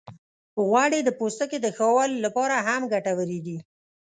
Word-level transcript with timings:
غوړې 0.67 0.99
د 1.03 1.09
پوستکي 1.19 1.57
د 1.61 1.67
ښه 1.75 1.87
والي 1.95 2.17
لپاره 2.25 2.55
هم 2.67 2.81
ګټورې 2.93 3.39
دي. 3.45 3.57